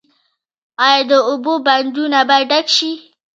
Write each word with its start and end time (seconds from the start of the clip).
آیا 0.85 1.01
د 1.11 1.13
اوبو 1.29 1.53
بندونه 1.67 2.19
به 2.29 2.37
ډک 2.49 2.65
شي؟ 2.75 2.91